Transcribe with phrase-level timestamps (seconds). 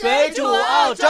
[0.00, 1.04] 水煮澳洲。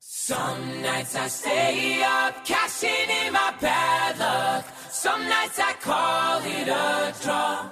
[0.00, 4.62] Some nights I stay up, cashing in my bad luck.
[4.92, 7.64] Some nights I call it a draw.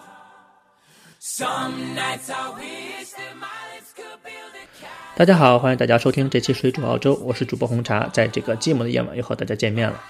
[1.21, 5.17] Some nights I wish that my lips could build a castle.
[5.17, 10.03] 大家好，欢迎大家收听这期水煮澳洲，我是主播红茶，在这个寂寞的夜晚又和大家见面了。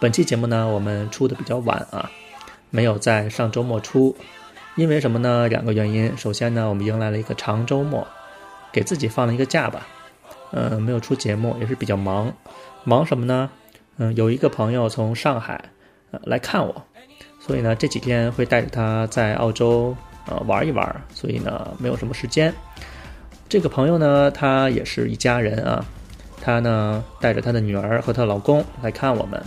[0.00, 2.10] 本期节目呢，我们出的比较晚啊，
[2.70, 4.16] 没有在上周末出，
[4.74, 5.46] 因为什么呢？
[5.46, 6.18] 两个原因。
[6.18, 8.04] 首先呢，我们迎来了一个长周末，
[8.76, 9.88] 给自己放了一个假吧。
[10.52, 12.30] 嗯、没有出节目，也是比较忙。
[12.84, 13.50] 忙什么呢？
[13.96, 15.58] 嗯、有一个朋友从上海
[16.10, 16.74] 呃来看我，
[17.40, 22.52] 所以呢这几天会带着他在澳洲呃玩一玩，所以呢没有什么时间。
[23.48, 25.82] 这个朋友呢，他也是一家人啊，
[26.42, 29.42] 他呢带着他的女儿和她老公来看我们，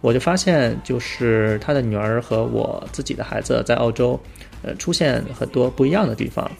[0.00, 4.18] 我就发现就是他的女儿和我自己的孩子在澳洲，
[4.62, 6.50] 呃，出现很多不一样的地方，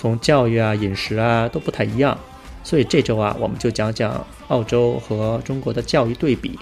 [0.00, 2.16] 从教育啊、饮食啊都不太一样，
[2.64, 6.58] 所以这周啊，我们就讲讲澳洲和中国的教育对比。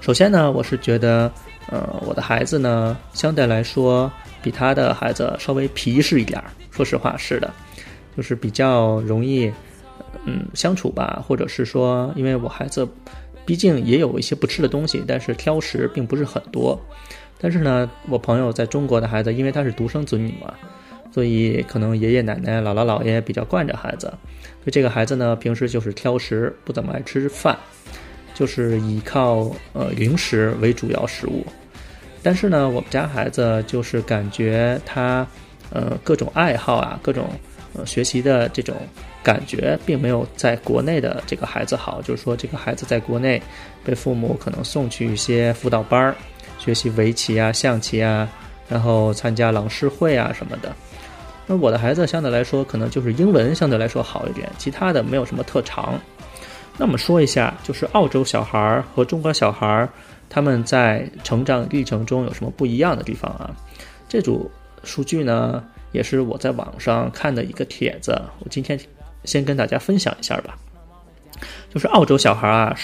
[0.00, 1.30] 首先呢，我是觉得，
[1.68, 6.50] 呃，我的孩子呢，相对来说比他的孩子稍微皮实一点儿。
[6.70, 7.52] 说实话，是的。
[8.16, 9.52] 就是比较容易，
[10.24, 12.88] 嗯，相处吧，或者是说，因为我孩子
[13.44, 16.80] 毕竟也有一些不吃的东西，但是挑食并不是很多。
[17.38, 20.54] 但是呢，我朋友在中国的孩子，因为他是独生子女嘛，
[21.12, 27.56] 所以可能爷爷奶奶、姥姥姥爷比较惯着孩子，所以这个孩子呢，平时就是挑食，不怎么爱吃饭，
[28.34, 31.44] 就是依靠呃零食为主要食物。
[32.22, 35.26] 但是呢，我们家孩子就是感觉他
[35.70, 37.28] 呃各种爱好啊，各种。
[37.74, 38.74] 呃，学习的这种
[39.22, 43.40] 感觉并没有在国内的这个孩子好，就是说这个孩子在国内
[43.84, 46.16] 被父母可能送去一些辅导班儿，
[46.58, 48.26] 学习围棋啊、象棋啊，
[48.70, 50.74] 然后参加朗诗会啊什么的。
[51.48, 55.98] 那我的孩子相对来说可能就是英文相对来说好一点，其他的没有什么特长。
[56.76, 59.88] 那我们说一下，就是澳洲小孩和中国小孩
[60.28, 63.50] 他们在成长历程中有什么不一样的地方啊？
[64.08, 64.48] 这组
[64.84, 65.64] 数据呢？
[65.90, 68.78] 也是我在网上看的一个帖子，我今天
[69.24, 70.54] 先跟大家分享一下吧。
[71.72, 72.76] 就是澳洲小孩啊，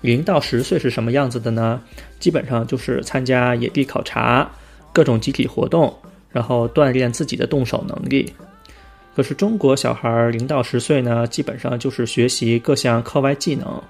[0.00, 1.82] 零到十岁是什么样子的呢？
[2.20, 4.48] 基本上就是参加野地考察、
[4.92, 5.92] 各种集体活动，
[6.32, 8.32] 然后锻炼自己的动手能力。
[9.14, 13.82] 可是中国小孩零到十岁呢，基本上就是学习各项课外技能，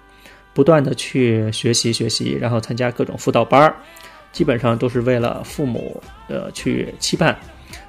[0.52, 3.76] 不断的去学习学习，然后参加各种辅导班儿，
[4.32, 7.38] 基本上都是为了父母呃去期盼。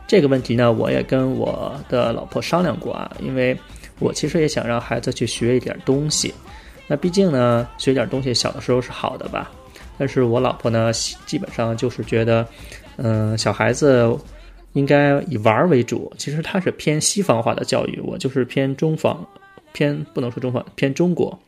[0.06, 3.58] 这个问题呢，我也跟我的老婆商量过啊，因为
[3.97, 6.31] 我其实也想让孩子去学一点东西。
[6.85, 9.50] 那毕竟呢，学点东西小的时候是好的吧。
[9.97, 10.91] 但是我老婆呢，
[11.25, 12.46] 基本上就是觉得，
[12.97, 14.16] 嗯，小孩子
[14.73, 16.11] 应该以玩为主。
[16.17, 19.25] 其实它是偏西方化的教育，我就是偏中方，
[19.72, 21.39] 偏不能说中方，偏中国。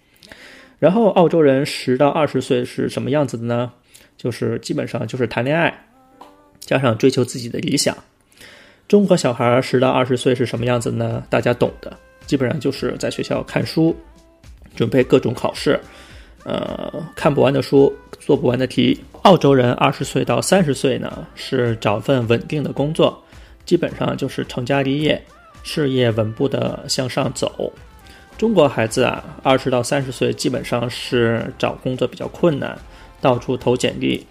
[0.80, 3.72] 然后澳洲人十到二十岁是什么样子的呢？
[4.18, 5.86] 就是基本上就是谈恋爱，
[6.60, 7.96] 加上追求自己的理想。
[8.88, 11.24] 中国小孩十到二十岁是什么样子呢？
[11.30, 13.96] 大家懂的，基本上就是在学校看书，
[14.76, 15.80] 准备各种考试，
[16.46, 18.98] 呃，看不完的书，做不完的题。
[19.24, 23.22] 澳洲人二十岁到三十岁呢，是找份稳定的工作，
[23.66, 25.20] 基本上就是成家立业，
[25.64, 27.74] 事业稳步的向上走。
[28.38, 32.78] 中国孩子啊，二十到三十岁基本上是找工作比较困难，
[33.20, 34.26] 到处投简历。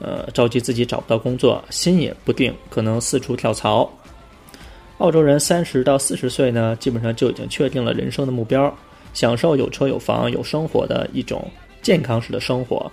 [0.00, 3.88] 呃，着急自己找不到工作，心也不定，可能四处跳槽。
[4.98, 8.74] 澳洲人三十到四十岁呢，基本上就已经确定了人生的目标，
[9.12, 11.50] 享受有车有房有生活的一种
[11.82, 12.90] 健康式的生活。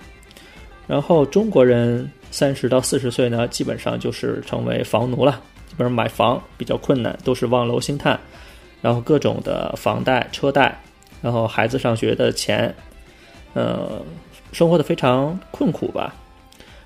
[0.87, 8.19] 然后中国人三十到四十岁呢，基本上就是成为房奴了，基本上买房比较困难，都是望楼兴叹，
[8.81, 10.81] 然后各种的房贷、车贷，
[11.21, 12.73] 然后孩子上学的钱，
[13.53, 14.01] 呃，
[14.51, 16.15] 生活的非常困苦吧。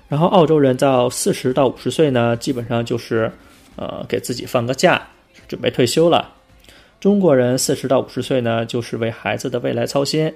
[0.06, 3.32] 然后澳洲人到四十到五十岁呢，基本上就是，
[3.76, 5.00] 呃，给自己放个假，
[5.48, 6.33] 准备退休了。
[7.04, 10.32] 中国人四十到五十岁呢，就是为孩子的未来操心，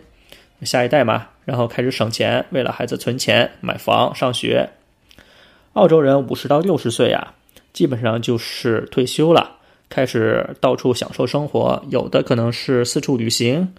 [0.60, 4.69] 下一代嘛，然后开始省钱，为了孩子存钱买房上学。
[5.72, 7.32] 澳洲人五十到六十岁啊，
[7.72, 9.56] 基本上就是退休了，
[9.88, 13.72] 开始到处享受生活，有的可能是四处旅行，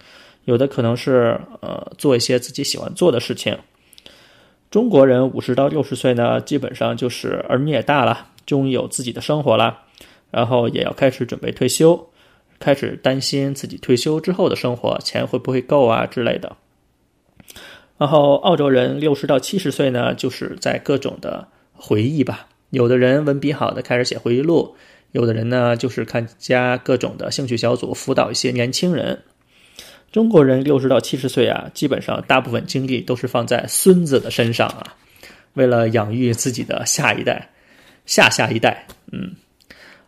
[0.45, 3.55] 有的可能是呃做一些自己喜欢做的事情。
[4.71, 9.77] 中国人五十到六十岁呢，基本上就是儿女也大了，终于有自己的生活了，
[10.31, 12.09] 然后也要开始准备退休，
[12.59, 16.57] 开始担心自己退休之后的生活钱会不会够啊之类的。
[17.97, 24.75] 然后澳洲人六十到七十岁呢，就是在各种的回忆吧，有的人文笔好的开始写回忆录，
[25.11, 29.21] 有的人呢就是看加各种的兴趣小组辅导一些年轻人。
[30.11, 34.95] 中国人六十到七十岁啊，基本上大部分精力都是放在孙子的身上啊，
[35.53, 37.49] 为了养育自己的下一代、
[38.05, 38.87] 下下一代。
[39.11, 39.35] 嗯，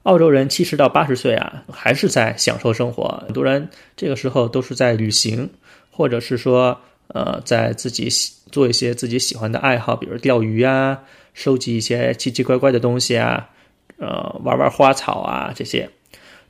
[0.03, 3.23] 澳洲人七十到八十岁啊，还是在享受生活。
[3.25, 5.49] 很多人这个时候都是在旅行，
[5.89, 8.09] 或者是说呃，在自己
[8.51, 10.99] 做一些自己喜欢的爱好，比如钓鱼啊，
[11.33, 13.49] 收集一些奇奇怪怪的东西啊，
[13.97, 15.89] 呃，玩玩花草啊这些。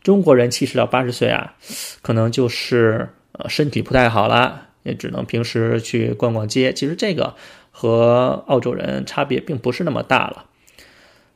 [0.03, 1.55] 中国人七十到八十岁啊，
[2.01, 3.09] 可能就是。
[3.33, 6.73] 呃，身体不太好了，也只能平时去逛逛街。
[6.73, 7.33] 其实这个
[7.71, 10.45] 和澳洲人差别并不是那么大了。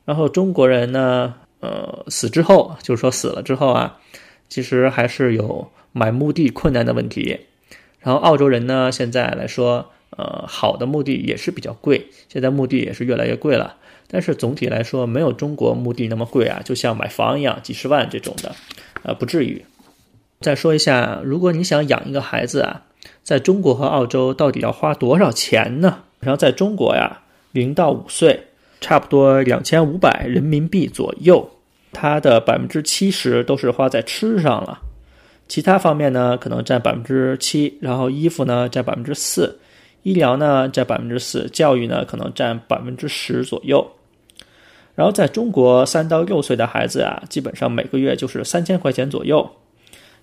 [0.03, 1.33] 然后中国人呢，
[1.65, 3.97] 呃，死之后，就是说死了之后啊，
[4.47, 7.39] 其实还是有买墓地困难的问题。
[8.01, 13.77] 然后澳洲人呢，现在来说，呃，好的墓地也是比较贵，现在墓地也是越来越贵了。
[14.07, 18.55] 但是总体来说，没有中国墓地那么贵啊，就像买房一样，几十万这种的，
[19.01, 19.65] 呃，不至于。
[20.41, 22.83] 再说一下，如果你想养一个孩子啊，
[23.23, 26.03] 在中国和澳洲到底要花多少钱呢？
[26.19, 27.21] 然后在中国呀，
[27.51, 28.47] 零到五岁
[28.81, 31.49] 差不多两千五百人民币左右，
[31.97, 34.81] 它的百分之七十都是花在吃上了，
[35.47, 39.57] 其他方面呢可能占百分之七，然后衣服呢占百分之四，
[40.03, 43.89] 医疗呢占百分之四，教育呢可能占百分之十左右。
[44.95, 49.49] 然后在中国，三到六岁的孩子啊，基本上每个月就是三千块钱左右。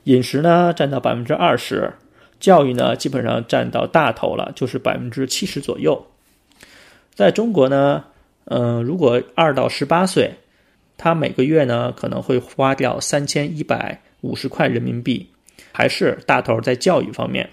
[0.05, 1.93] 饮食呢占到百分之二十，
[2.39, 6.07] 教育呢基本上占到大头了，就是百分之七十左右。
[7.15, 8.05] 在中国呢，
[8.47, 10.35] 嗯，如果二到十八岁，
[11.03, 15.27] 他每个月呢可能会花掉三千一百五十块人民币，
[15.73, 17.51] 还是大头在教育方面。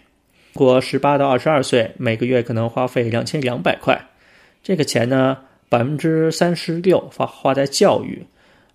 [0.54, 4.00] 如果十八到二十二岁，每个月可能花费两千两百块，
[4.62, 5.36] 这个钱呢
[5.68, 8.24] 百分之三十六花花在教育。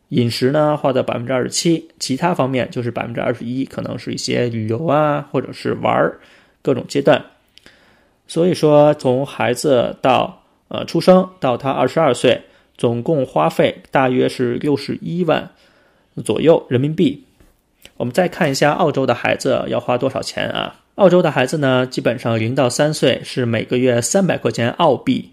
[0.09, 6.19] 饮食呢，花到百分之二十七，其他方面就是百分之二十一，可能是一些旅游啊，或者是玩儿，
[6.63, 7.25] 各种阶段。
[8.27, 12.41] 所以说，从孩子到呃出生到他二十二岁，
[12.77, 15.51] 总共花费大约是六十一万
[16.25, 17.25] 左右人民币。
[17.97, 20.81] 我们再看一下澳洲的孩子要花多少钱啊？
[20.97, 25.31] 澳洲的孩子呢，基本上零到三岁是每个月三百块钱澳币。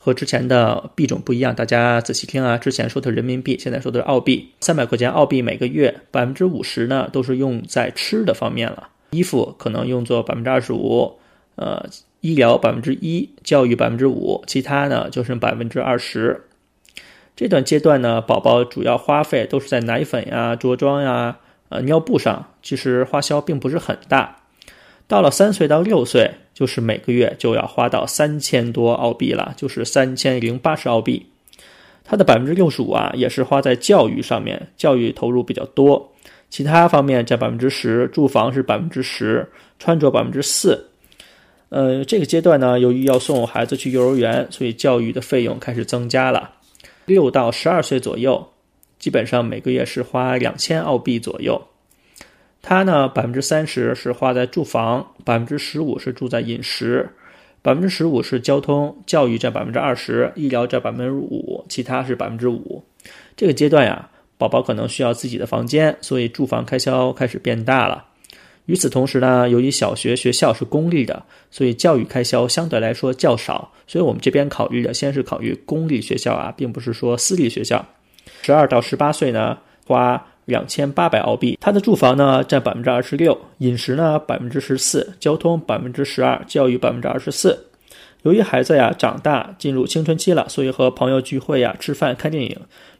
[0.00, 2.56] 和之前的币种不一样，大家仔细听啊！
[2.56, 11.18] 之前说的人民币，现在说的是澳币，三百块钱澳币每个月，百分之五十呢都是用在吃的方面了，衣服可能用作百分之二十五，
[11.56, 11.84] 呃，
[12.20, 16.40] 医疗百分之一，教育百分之五，其他呢就剩百分之二十。
[17.38, 21.38] 这段阶段呢，宝宝主要花费都是在奶粉呀、着装呀、
[21.68, 24.38] 呃尿布上，其实花销并不是很大。
[25.06, 31.24] 到了三岁到六岁，就是每个月就要花到三千多澳币了，就是三千零八十澳币。
[32.02, 36.12] 它的百分之六十五啊，也是花在教育上面，教育投入比较多。
[36.50, 39.48] 其他方面占百分之十，住房是百分之十，
[39.78, 40.88] 穿着百分之四。
[41.68, 46.50] 呃，这个阶段呢，由于要送孩子去幼儿园，所以教育的费用开始增加了。
[47.08, 48.46] 六到十二岁左右，
[48.98, 51.60] 基本上每个月是花两千澳币左右。
[52.60, 57.08] 他呢，百分之三十是花在住房，百分之十五是住在饮食，
[57.62, 62.84] 百分之十五是交通、教育占百分之二十，医疗占百分之五，其他是百分之五。
[63.34, 68.04] 这个阶段呀，宝宝可能需要自己的房间，所以住房开销开始变大了。
[68.68, 71.20] 与此同时呢，由于小学学校是公立的，
[71.50, 77.84] 所以教育开销相对来说较少，所以我们这边考虑的先是考虑公立学校啊，并不是说私立学校。
[78.42, 80.24] 十二到十八岁呢，花。
[80.48, 87.66] 两千八百澳币，他的住房呢占百分之二十六，饮食呢百分之十四，交通百分之十二，教育百分之二十四。
[88.22, 92.56] 由于孩子呀长大进入青春期了，所以和朋友聚会呀、吃饭、看电影、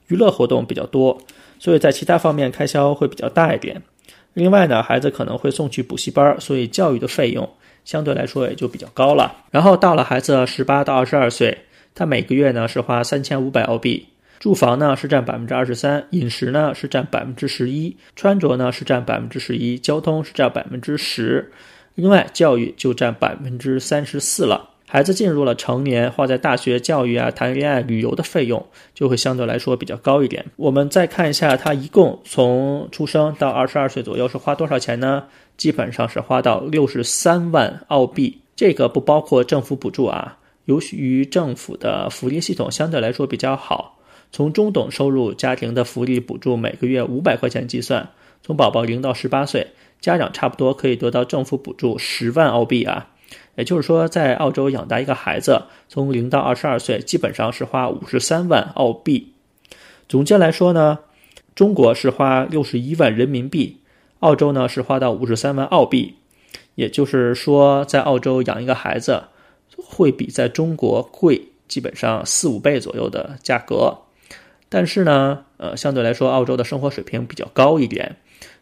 [0.09, 1.17] 娱乐活动比较多，
[1.59, 3.83] 所以在其他方面开销会比较大一点。
[4.39, 7.49] 另外呢，孩子可能会送去补习班，所以教育的费用
[7.85, 9.35] 相对来说也就比较高了。
[9.51, 11.59] 然后到了孩子十八到二十二岁，
[11.93, 14.07] 他每个月呢是花三千五百澳币。
[14.39, 21.51] 住房呢是占百分之二十三，饮食呢是占百分之十一，穿着呢是占百分之十一，交通是占百分之十，
[21.97, 24.71] 另外教育就占百分之三十四了。
[24.91, 30.43] 孩子进入了成年，花在大学教育啊、谈恋爱、旅游的费用就会相对来说比较高一点。
[30.57, 35.25] 我们再看一下，他一共从出生到二十二岁左右是花多少钱呢？
[35.59, 40.39] 基本上是花到六十三万澳币，这个不包括政府补助啊。
[40.65, 43.99] 由于政府的福利系统相对来说比较好。
[44.33, 48.09] 从中等收入家庭的福利补助每个月五百块钱计算，
[48.43, 49.67] 从宝宝零到十八岁，
[50.01, 53.09] 家长差不多可以得到政府补助十万澳币啊。
[53.59, 59.33] 也就是说，在澳洲养大一个孩子，从零到二十二岁，基本上是花五十三万澳币。
[60.09, 61.01] 总结来说呢，
[61.57, 63.79] 中国是花六十一万人民币，
[64.21, 66.15] 澳洲呢是花到五十三万澳币。
[66.77, 69.25] 也就是说，在澳洲养一个孩子
[69.77, 73.93] 会比在中国贵，基本上四五倍左右的价格。
[74.69, 78.15] 但是呢，呃，相对来说，澳洲的生活水平比较高一点，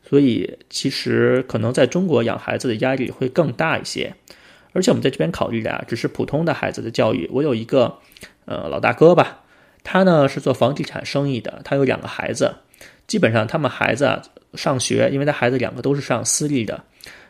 [0.09, 4.15] 所以其实可能在中国养孩子的压力会更大一些。
[4.77, 7.27] 而且我们在这边考虑的啊，只是普通的孩子的教育。
[7.33, 7.97] 我有一个
[8.45, 9.43] 呃老大哥吧，
[9.83, 12.55] 他呢是做房地产生意的，他有两个孩子，
[13.07, 14.21] 基本上他们孩子
[14.53, 16.85] 上学，因为他孩子两个都是上私立的。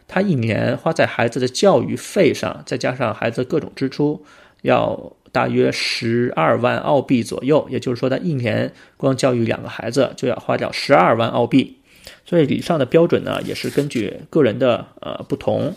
[0.09, 4.25] 他一年花在孩子的教育费上，再加上孩子各种支出，
[4.63, 7.65] 要大约十二万澳币左右。
[7.71, 11.79] 也就是说，他一年光教育两个孩子就要花掉十二万澳币。
[12.25, 15.75] 所以，以上的标准呢，也是根据个人的呃不同，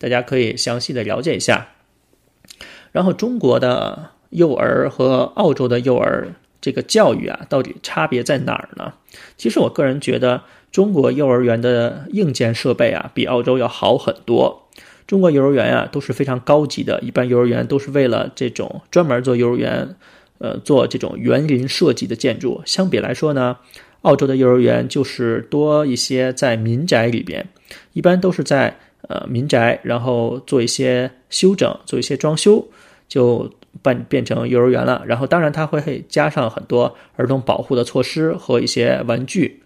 [0.00, 1.68] 大家可以详细的了解一下。
[2.90, 8.94] 然后，中国的幼儿和澳洲的幼儿这个教育啊，到底差别在哪儿呢？
[9.36, 10.42] 其实，我个人觉得。
[10.72, 14.68] 中国幼儿园的硬件设备啊，比澳洲要好很多。
[15.04, 19.96] 中国幼儿园啊都是非常高级的，一般幼儿园都是为了这种专门做幼儿园，
[20.38, 22.62] 呃，做这种园林设计的建筑。
[22.64, 23.56] 相比来说呢，
[24.02, 27.48] 澳洲的幼儿园就是多一些在民宅里边，
[27.92, 28.78] 一般都是在
[29.08, 32.66] 呃民宅，然后做一些修整，做一些装修，
[33.08, 33.50] 就
[33.82, 35.02] 办变成幼儿园了。
[35.06, 39.62] 然后当然它会加上很多儿童保护的措施和一些玩具。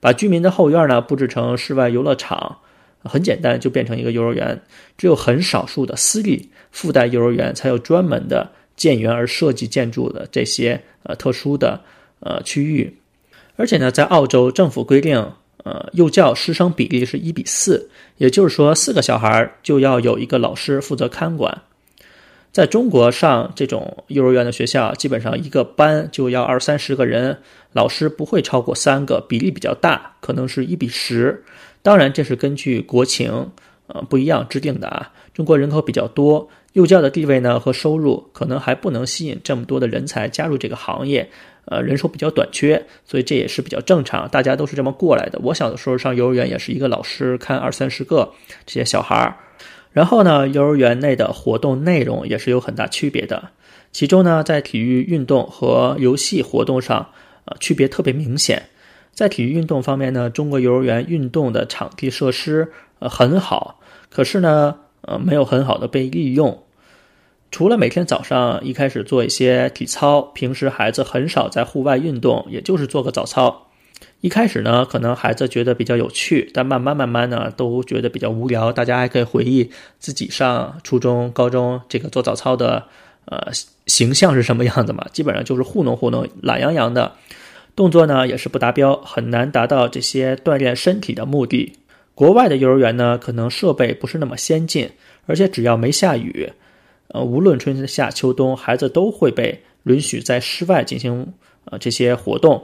[0.00, 2.58] 把居民的后院呢布置成室外游乐场，
[3.02, 4.62] 很简单就变成一个幼儿园。
[4.96, 11.80] 只有很少数的私立附带幼儿园才有专门的建园而设计建筑的这些呃特殊的
[12.20, 12.96] 呃区域。
[13.56, 15.32] 而且呢，在澳洲政府规定，
[15.68, 21.62] 呃幼教师生比例是一比四，也就是说四个小孩就要有一个老师负责看管。
[22.50, 27.36] 在中国上这种幼儿园的学校，基本上一个班就要二三十个人，
[27.72, 31.44] 老师不会超过三个，比例比较大，可能是一比十。
[31.82, 33.50] 当然，这是根据国情，
[33.86, 35.12] 呃不一样制定的啊。
[35.34, 41.30] 中国人口比较多，幼教的地位呢和收入可能还不能吸引这么多的人才加入这个行业，
[41.70, 45.38] 呃人手比较短缺，所以这也是比较正常，大家都是这么过来的。
[45.42, 48.32] 我小的时候上幼儿园也是一个老师看二三十个
[48.66, 49.36] 这些小孩儿。
[49.92, 53.50] 然后呢，幼儿园内的活动内容也是有很大区别的。
[53.90, 57.08] 其中呢，在体育运动和游戏活动上，
[57.46, 58.62] 呃，区别特别明显。
[59.12, 62.70] 在体育运动方面呢，中国幼儿园运动的场地设施
[63.00, 66.62] 呃很好，可是呢，呃，没有很好的被利用。
[67.50, 73.66] 除了每天早上一开始做一些体操，平时孩子很少在户外运动，也就是做个早操。
[74.20, 78.72] 一开始呢，可能孩子觉得比较有趣，但慢慢慢慢呢，都觉得比较无聊。
[78.72, 82.84] 大家还可以回忆自己上初中、高中这个做早操的，
[83.24, 83.50] 呃，
[83.86, 85.06] 形象是什么样子嘛？
[85.12, 87.12] 基本上就是糊弄糊弄、懒洋洋的，
[87.74, 91.72] 动作呢也是不达标，很难达到这些锻炼身体的目的。
[92.14, 94.90] 国外的幼儿园呢，可能设备不是那么先进，
[95.26, 96.52] 而且只要没下雨，
[97.08, 101.32] 呃，无论春夏秋冬，孩子都会被允许在室外进行
[101.64, 102.62] 呃这些活动。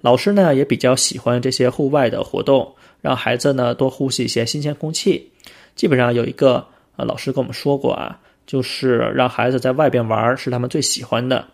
[0.00, 5.30] 老师呢也比较喜欢这些户外的活动，让孩子呢多呼吸一些新鲜空气。
[5.74, 11.46] 基本上有一个呃老师跟我们说过啊，就是让孩子在外边玩是他们最喜欢的。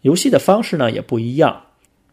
[0.00, 1.62] 游戏的方式呢也不一样。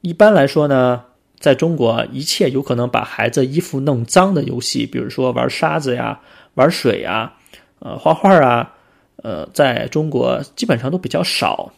[0.01, 1.03] 一般来说呢，
[1.39, 6.19] 在中国一切有可能把孩子衣服弄脏的游戏，比如说玩沙子呀、
[6.53, 7.33] 玩水呀、
[7.79, 8.75] 呃画画啊，
[9.23, 11.71] 呃，在中国基本上都比较少。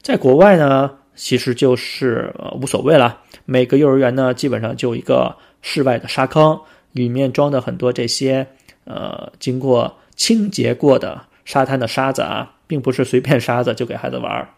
[0.00, 0.90] 在国外呢。
[1.14, 3.20] 其实就是呃无所谓了。
[3.44, 6.58] 每个幼儿园呢，基本上就一个室外的沙坑，
[6.92, 8.46] 里面装的很多这些
[8.84, 14.48] 呃经过清洁过的沙滩的沙子啊，并不是随便沙子就给孩子玩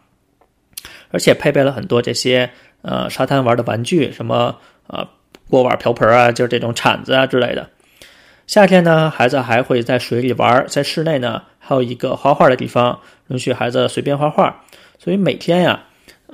[1.11, 2.49] 而且配备了很多这些
[2.83, 5.09] 呃沙滩玩的玩具，什么呃
[5.51, 7.69] 锅碗瓢盆啊，就是这种铲子啊之类的。
[8.47, 12.99] 夏天呢，孩子还会在水里玩，在室内呢还有一个画画的地方，
[13.29, 14.63] 允许孩子随便画画。
[14.99, 15.85] 所以每天呀。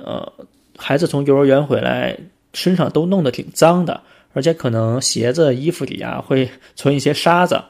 [0.03, 0.33] 呃，
[0.77, 2.17] 孩子从幼儿园回来，
[2.55, 4.01] 身上都弄得挺脏的，
[4.33, 7.61] 而且可能鞋子、衣服里啊会存一些沙子，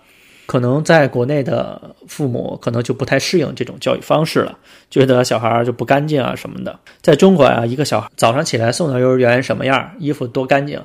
[0.46, 4.58] 可能在国内的父母可能就不太适应这种教育方式了，
[4.90, 6.80] 觉得小孩就不干净啊什么的。
[7.02, 10.82] 在中国啊，一个小孩早上起来送到幼儿园什么样，衣服多干净，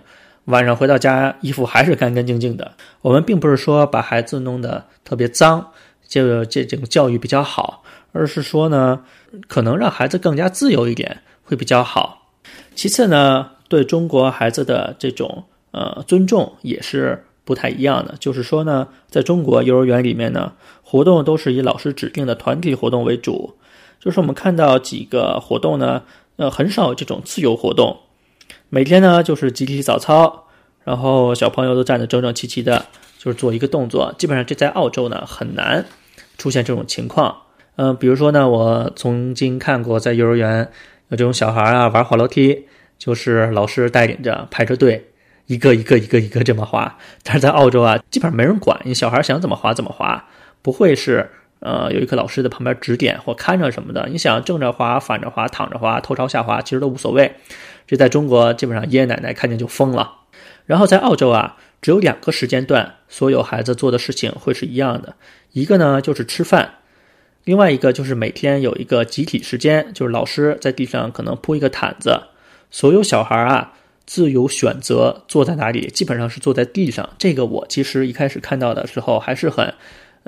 [0.47, 2.73] 晚上回到家衣服还是干干净净的。
[3.03, 5.71] 我们并不是说把孩子弄得特别脏，
[6.09, 9.05] 就这种教育比较好，而是说呢，
[9.47, 11.23] 可能让孩子更加自由一点。
[11.49, 12.33] 会比较好。
[12.75, 18.17] 其次呢，对中国孩子的这种呃尊重也是不太一样的。
[18.19, 23.55] 就是说呢，在中国幼儿园里面呢，活动都是以老师指定的团体活动为主。
[24.01, 26.03] 就是我们看到几个活动呢，
[26.35, 27.97] 呃，很少有这种自由活动。
[28.69, 30.47] 每天呢就是集体早操，
[30.83, 34.13] 然后小朋友都站得整整齐齐的，就是做一个动作。
[34.19, 35.85] 基本上这在澳洲呢很难
[36.37, 37.43] 出现这种情况。
[37.77, 40.69] 嗯，比如说呢，我曾经看过在幼儿园
[41.11, 42.67] 有这种小孩啊玩滑楼梯，
[42.99, 45.11] 就是老师带领着排着队，
[45.47, 46.99] 一个一个一个一个这么滑。
[47.23, 50.25] 但是在澳洲啊，基本上没人管你小孩想怎么滑怎么滑，
[50.61, 51.31] 不会是
[51.61, 54.09] 呃有一个老师在旁边指点或看着什么的。
[54.11, 57.37] 你想正着滑、反着滑、躺着滑、头朝下滑，其实都无所谓。
[57.87, 60.13] 这在中国基本上爷爷奶奶看见就疯了。
[60.65, 65.15] 然后在澳洲啊，只有两个时间段，所有孩子做的事情会是一样的，
[65.53, 66.75] 一个呢就是吃饭。
[67.45, 72.23] 另外一个就是每天有一个集体时间，就是老师在地上可能铺一个毯子，
[72.73, 73.75] 所有小孩啊
[74.05, 77.09] 自由选择坐在哪里，基本上是坐在地上。
[77.19, 79.73] 这个我其实一开始看到的时候还是很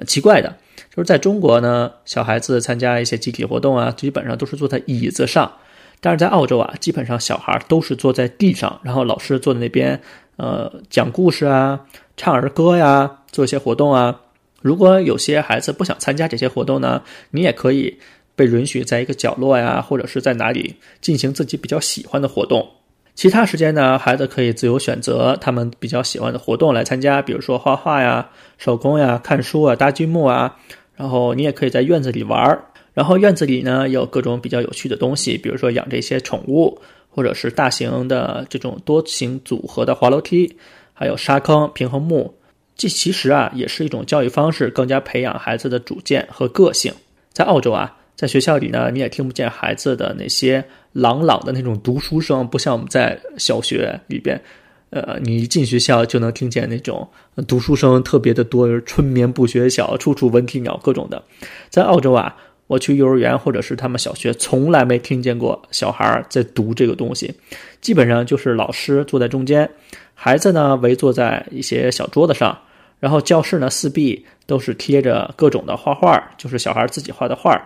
[0.07, 0.57] 奇怪的，
[0.95, 5.53] 就是在中国呢，小孩子参加一些集体活动啊，基本上都是坐在椅子上，
[6.01, 10.01] 但是在澳洲啊，基本上小孩都是坐在地上，然后老师坐在那边，
[10.37, 11.81] 呃，讲故事啊，
[12.17, 14.21] 唱儿歌呀，做一些活动啊。
[14.63, 17.99] 如果有些孩子不想参加这些活动呢，你也可以
[18.37, 22.69] 被允许在一个角落呀，或者是在哪里进行自己比较喜欢的活动。
[23.15, 28.29] 其他时间呢，孩子可以自由选择他们比较喜欢的活动来参加，比如说画画呀、
[28.59, 30.57] 手工呀、看书啊、搭积木啊。
[30.95, 32.65] 然后你也可以在院子里玩儿。
[32.99, 36.77] 然后院子里呢有各种比较有趣的东西，比如说养这些宠物，
[37.09, 40.53] 或者是大型的这种多形组合的滑楼梯，
[40.93, 42.35] 还有沙坑、平衡木。
[42.75, 46.93] 这其实啊，也是一种教育方式，更加培养孩子的主见和个性。
[47.33, 54.43] 在澳洲啊，在学校里呢，你也听不见孩子的那些朗朗的那种读书声，不像我们在小学里边，
[54.91, 57.09] 呃，你一进学校就能听见那种
[57.47, 61.23] 读书声特别的多，春眠不觉晓，处处闻啼鸟，各种的。
[61.71, 62.35] 在澳洲啊，
[62.69, 67.35] 我去幼儿园或者是他们小学，从来没听见过小孩在读这个东西，
[67.81, 69.69] 基本上就是老师坐在中间，
[70.15, 72.57] 孩子呢围坐在一些小桌子上。
[73.01, 77.61] 然后教室呢四壁都是贴着各种的画画，就是小孩自己画的画。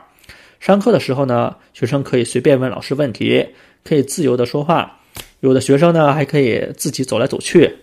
[0.61, 3.47] 上课的时候呢，学生可以随便问老师问题，
[3.83, 5.01] 可以自由的说话。
[5.41, 7.79] 有的学生呢还可以自己走来走去。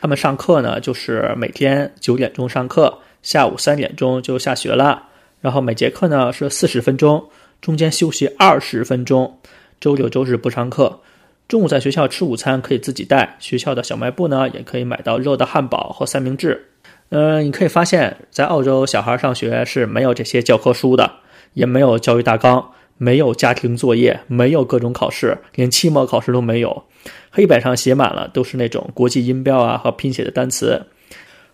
[0.00, 5.08] 他们上课呢就是每天九点钟上课，下午三点钟就下学了。
[5.42, 7.22] 然后每节课呢是四十分钟，
[7.60, 9.38] 中间休息二十分钟。
[9.80, 11.00] 周六周日不上课。
[11.48, 16.68] 中午在学校吃午餐可以自己带，学校的小卖部呢也可以买到热的汉堡和三明治。
[17.08, 21.12] 呃，你可以发现，在澳洲，小孩上学是没有这些教科书的，
[21.54, 22.64] 也没有教育大纲，
[22.96, 26.84] 没有家庭作业，没有各种考试，连期末考试都没有。
[27.30, 30.80] 黑板上写满了都是那种国际音标啊和拼写的单词，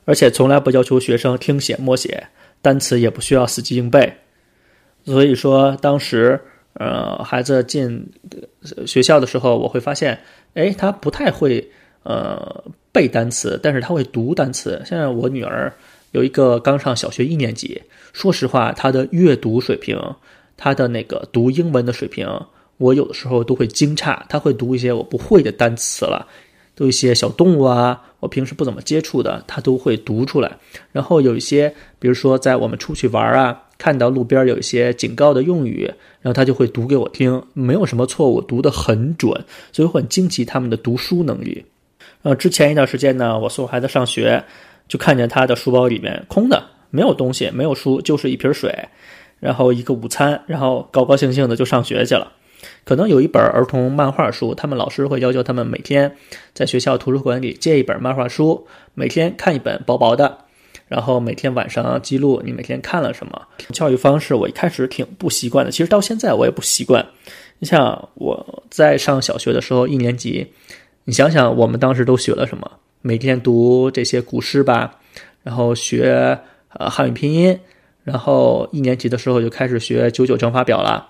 [0.05, 2.29] 而且从来不要求学生听写默写，
[2.63, 4.13] 单词也不需要死记硬背。
[5.05, 6.41] 所以说，当时
[6.75, 8.11] 呃孩子进
[8.87, 10.19] 学校的时候，我会发现，
[10.55, 11.71] 哎，他不太会
[12.03, 12.65] 呃。
[12.91, 14.83] 背单词，但是他会读单词。
[14.85, 15.73] 现在我女儿
[16.11, 17.81] 有一个刚上小学一年级，
[18.13, 19.97] 说实话，她的阅读水平，
[20.57, 22.27] 她的那个读英文的水平，
[22.79, 24.21] 我有的时候都会惊诧。
[24.29, 26.27] 她会读一些我不会的单词了，
[26.79, 30.57] 都一些小动物啊，我平时不怎么接触的，她都会读出来。
[30.93, 41.65] 然后有一些，比如说在我们出去玩啊，看到路边有一些警告的用语，然后她就会读给我听，没有什么错误，读得很准，所以我很惊奇他们的读书能力。
[42.23, 44.45] 呃，之前一段时间呢，我送孩子上学，
[44.87, 48.73] 就看见他的书包里面空的，没有东西，没有书，就是一瓶水，
[49.41, 52.31] 然后一个午餐，然后高高兴兴的就上学去了。
[52.85, 56.17] 可能有一本儿童漫画书，他们老师会要求他们每天
[56.55, 60.39] 在学校图书馆里借一本漫画书，每天看一本薄薄的，
[60.89, 63.43] 然后每天晚上记录你每天看了什么。
[63.73, 67.07] 教育方式我一开始挺不习惯的，其实到现在我也不习惯。
[67.59, 70.47] 你像我在上小学的时候，一年级。
[71.05, 72.71] 你想想，我们当时都学了什么？
[73.01, 74.99] 每天读这些古诗吧，
[75.43, 76.39] 然后学
[76.75, 77.59] 呃汉语拼音，
[78.05, 81.09] 然后一年级的时候就开始学九九乘法表了。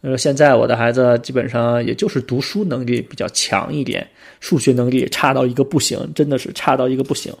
[0.00, 4.06] 呃，现在我的孩子基本上也就是读书能力比较强一点，
[4.40, 7.32] 数学能力差到一个不行，真的是差到一个不行。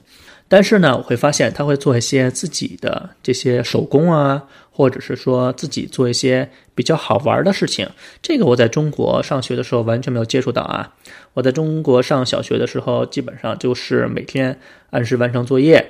[0.48, 4.44] 但是呢，我会发现他会做一些自己的这些手工啊。
[4.70, 7.88] 或者是说自己做一些比较好玩的事情，
[8.22, 10.94] 这个我在中国上学的时候完全没有接触到啊。
[11.34, 14.56] 我在中国上小学的时候，基本上就是每天
[14.90, 15.84] 按时完成作业。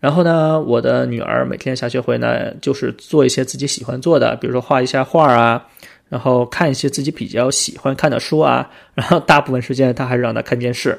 [0.00, 5.68] 然后呢，我的女儿每天下学回来就是做一些自己喜欢做的，比如说画一下画啊，
[6.08, 8.70] 然后看一些自己比较喜欢看的书啊。
[8.94, 10.98] 然后大部分时间他还是让他看电视。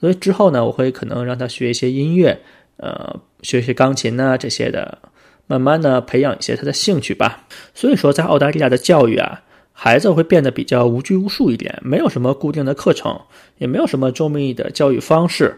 [0.00, 2.38] 所以之后呢，我会可能让他学一些音乐，
[2.76, 4.98] 呃，学学钢琴呐这些的。
[5.46, 7.44] 慢慢的培养一些他的兴趣吧。
[7.74, 9.42] 所以说，在澳大利亚的教育啊，
[9.74, 13.20] 孩子会变得比较无拘无束一点，没有什么固定的课程，
[13.58, 15.54] 也没有什么周密的教育方式。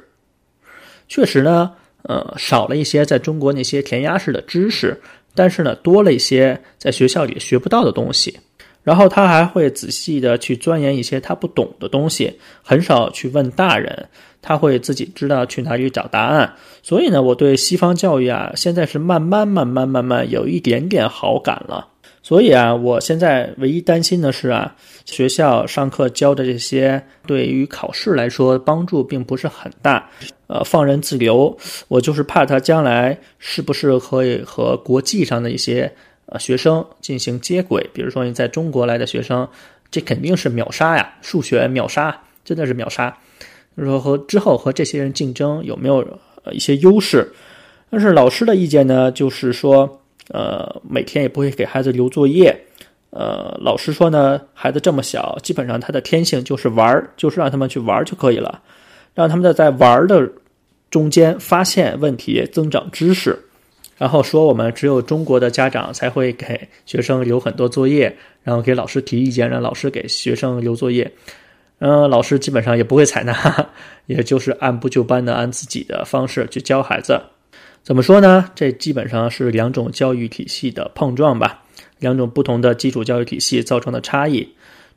[1.07, 1.71] 确实呢，
[2.03, 5.01] 呃，少了一些在中国那些填鸭式的知识，
[5.37, 8.37] 但是呢，多了一些在学校里学不到的东西。
[8.87, 14.07] 然后他还会仔细的去钻研一些他不懂的东西，很少去问大人，
[14.41, 16.55] 他会自己知道去哪里找答案。
[16.85, 21.89] 所以呢，我对西方教育啊，现在是慢慢慢慢慢慢有一点点好感了。
[22.23, 30.09] 所以啊，我现在唯一担心的是啊，学校上课教的这些对于考试来说帮助并不是很大。
[30.47, 35.93] 呃，放任自流，我就是怕他将来是不是可以和国际上的一些
[36.27, 37.89] 呃学生进行接轨。
[37.93, 39.49] 比如说你在中国来的学生，
[39.91, 43.17] 这肯定是秒杀呀，数学秒杀，真的是秒杀。
[43.77, 46.07] 就是说和之后和这些人竞争有没有
[46.45, 47.33] 呃一些优势？
[47.91, 50.01] 但是老师的意见呢，就是说。
[50.31, 52.65] 呃，每天也不会给孩子留作业。
[53.11, 58.61] 呃，老师说呢，孩子这么小，基本上他的天性就是玩儿，就是让他们去玩儿就可以了，
[59.15, 60.29] 让他们的在玩儿的
[60.91, 63.39] 中间发现问题，增长知识。
[63.97, 71.11] 然后说我们只有中国的家长才会给学生留很多作业，然后给老师提意见，让老师给学生留作业。
[71.79, 73.35] 嗯，老师基本上也不会采纳，
[74.07, 77.21] 也就是按部就班的按自己的方式去教孩子。
[77.83, 78.51] 怎么说呢？
[78.55, 81.63] 这基本上是两种教育体系的碰撞吧，
[81.99, 84.49] 两种不同的基础教育体系造成的差异。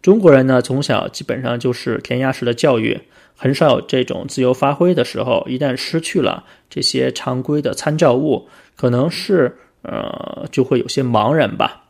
[0.01, 2.99] 中国人呢，从小基本上就是填鸭式的教育，
[3.35, 5.45] 很少有这种自由发挥的时候。
[5.47, 11.83] 一旦失去了这些常规的参照物，可能是呃就会有些茫然吧。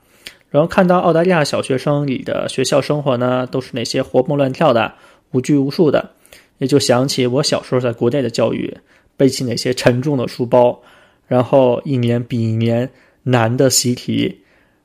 [0.50, 4.93] 然后看到澳大利亚小学生里的学校生活呢，都是那些活蹦乱跳的、
[5.32, 6.12] 无拘无束的，
[6.58, 8.78] 也就想起我小时候在国内的教育。
[9.17, 10.82] 背起那些沉重的书包，
[11.28, 12.89] 然后一年比一年
[13.24, 14.39] 难的习题，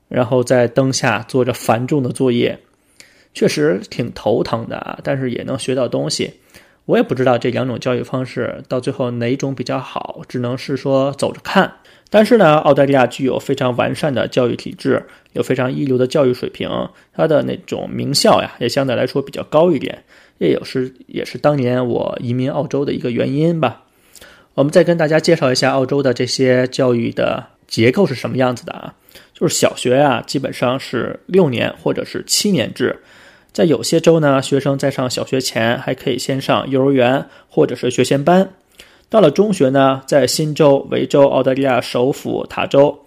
[0.09, 2.59] 然后在灯下做着繁重的作业，
[3.35, 4.99] 确实挺头疼的啊。
[5.05, 6.33] 但是也能学到东西。
[6.87, 11.73] 我也不知道这两种教育方式到最后哪种比较好，只能是说走着看。
[12.11, 16.69] 但是呢，澳大利亚具有非常完善的教育体制，有非常一流的教育水平，
[17.15, 20.05] 它的那种名校呀也相对来说比较高一点，
[20.37, 23.85] 也有是也是当年我移民澳洲的一个原因吧。
[24.53, 28.95] 我们再跟大家介绍一下澳洲的这些教育的结构是什么样子的啊？
[29.33, 33.01] 就是小学啊，基本上是六年或者是七年制，
[33.55, 38.51] 在有些州呢，学生在上小学前还可以先上幼儿园或者是学前班。
[39.09, 42.99] 到了中学呢，在新州、维州、澳大利亚首府塔州，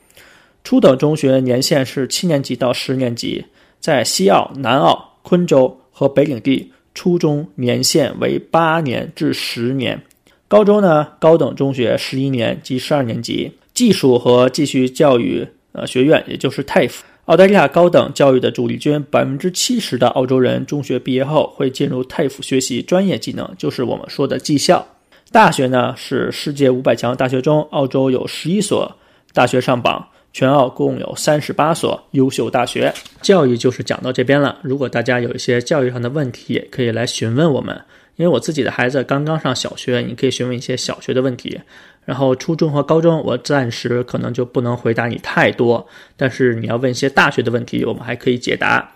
[0.64, 3.44] 初等中学年限是七年级到十年级；
[3.82, 10.02] 在西澳、南澳、昆州和北领地，初中年限为八年至十年。
[10.48, 17.00] 高中呢，高等中学十一年及十二年级，技术和继续教育呃学院，也就是 TAFE。
[17.28, 24.88] 澳大利亚高等教育的主力军，百分之七十的澳洲人中学毕业后会进入 TAFE 学习专业技能，就是我们说的技校。
[25.30, 28.90] 大学呢是世界五百强大学中，澳洲有十一所
[29.34, 32.94] 大学上榜，全澳共有三十八所优秀大学。
[33.22, 37.78] 教育就是讲到这边了，如果大家有一些教育上的问题，可以来询问我们。
[38.16, 41.60] 因为我自己的孩子刚刚上小学，你可以询问一些小学的问题。
[42.08, 45.86] 然后初中和高中，我暂时可能就不能回答你太多。
[46.16, 48.90] 但是你要问一些大学的问题，我们还可以解答。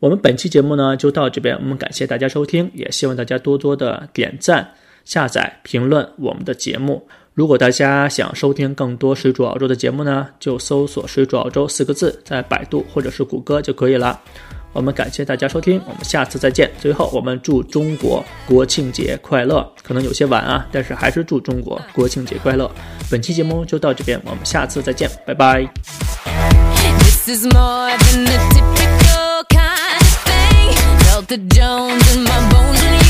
[0.00, 4.68] 我们本期节目呢就到这边，我们感谢大家收听，也希望大家多多的点赞、
[5.04, 7.06] 下载、评论我们的节目。
[7.34, 14.20] 如果大家想收听更多水煮澳洲的节目呢，就搜索“水煮澳洲”四个字，在百度或者是谷歌就可以了。
[14.72, 16.70] 我们感谢大家收听，我们下次再见。
[16.80, 19.68] 最后，我们祝中国国庆节快乐！
[19.82, 22.70] 可能有些晚啊，但是还是祝中国国庆节快乐。
[23.10, 25.68] 本期节目就到这边，我们下次再见，拜拜。
[32.90, 33.07] And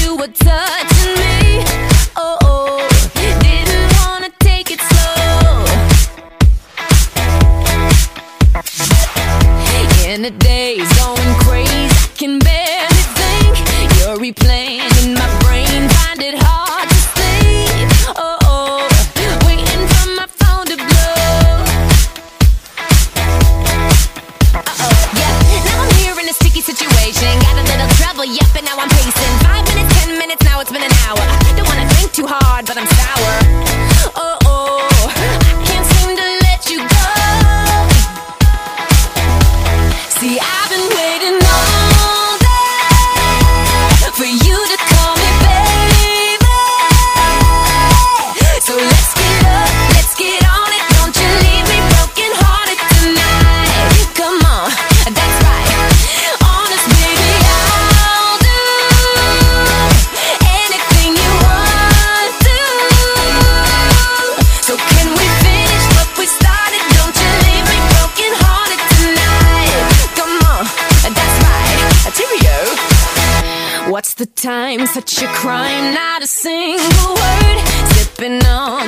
[74.78, 77.58] crime, such a crime, not a single word.
[77.94, 78.87] Sipping on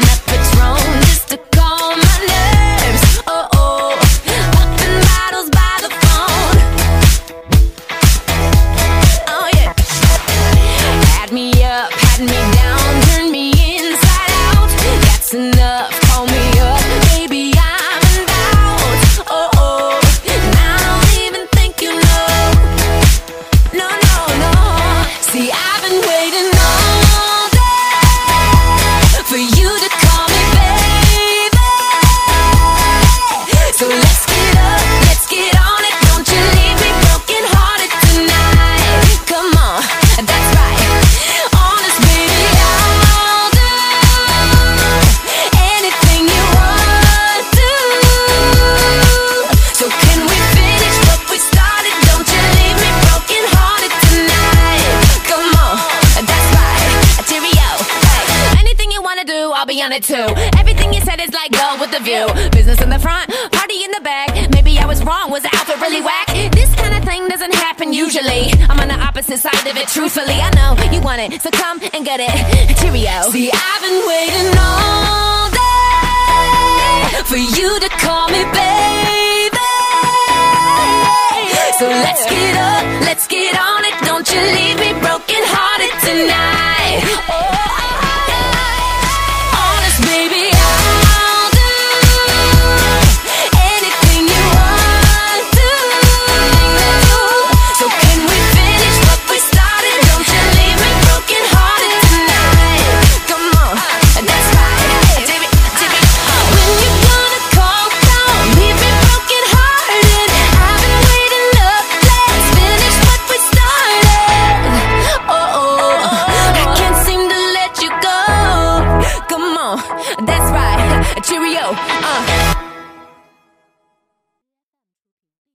[70.00, 72.32] Truthfully, I know you want it, so come and get it.
[72.80, 73.28] Cheerio.
[73.28, 79.60] See, I've been waiting all day for you to call me baby.
[81.76, 83.92] So let's get up, let's get on it.
[84.08, 87.04] Don't you leave me broken hearted tonight.
[87.28, 87.59] Oh.